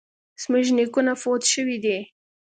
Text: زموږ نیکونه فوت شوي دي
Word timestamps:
زموږ 0.41 0.65
نیکونه 0.77 1.13
فوت 1.21 1.41
شوي 1.53 1.77
دي 1.83 1.99